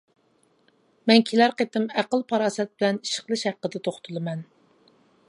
مەن 1.11 1.25
كېلەر 1.27 1.53
قېتىم 1.59 1.85
«ئەقىل-پاراسەت 2.03 2.73
بىلەن 2.79 3.01
ئىش 3.05 3.15
قىلىش» 3.27 3.47
ھەققىدە 3.51 3.83
توختىلىمەن. 3.89 4.43